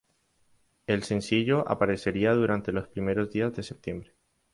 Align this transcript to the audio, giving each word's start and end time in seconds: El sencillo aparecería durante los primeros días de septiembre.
El 0.87 1.03
sencillo 1.03 1.63
aparecería 1.69 2.33
durante 2.33 2.71
los 2.71 2.87
primeros 2.87 3.29
días 3.29 3.53
de 3.55 3.61
septiembre. 3.61 4.13